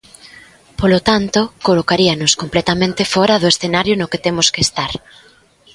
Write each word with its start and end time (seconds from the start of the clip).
Polo 0.79 0.99
tanto, 1.09 1.41
colocaríanos 1.67 2.33
completamente 2.41 3.09
fóra 3.13 3.35
do 3.41 3.51
escenario 3.53 3.93
no 3.97 4.09
que 4.11 4.23
temos 4.25 4.47
que 4.53 4.61
estar. 4.67 4.91